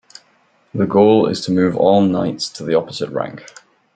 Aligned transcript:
The 0.73 0.87
goal 0.87 1.27
is 1.27 1.41
to 1.41 1.51
move 1.51 1.77
all 1.77 2.01
knights 2.01 2.49
to 2.53 2.63
the 2.65 2.73
opposite 2.73 3.11
rank. 3.11 3.45